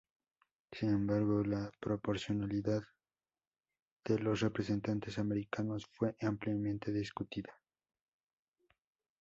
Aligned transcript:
Sin 0.71 0.89
embargo 0.89 1.43
la 1.43 1.69
proporcionalidad 1.79 2.81
de 4.03 4.17
los 4.17 4.39
representantes 4.39 5.19
americanos 5.19 5.85
fue 5.91 6.15
ampliamente 6.19 6.91
discutida. 6.91 7.53